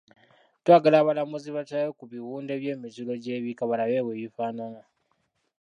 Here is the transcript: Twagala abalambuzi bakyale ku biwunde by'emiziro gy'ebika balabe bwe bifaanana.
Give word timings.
Twagala 0.61 0.95
abalambuzi 0.99 1.49
bakyale 1.55 1.87
ku 1.97 2.03
biwunde 2.11 2.53
by'emiziro 2.61 3.11
gy'ebika 3.23 3.63
balabe 3.69 3.97
bwe 4.05 4.15
bifaanana. 4.21 4.81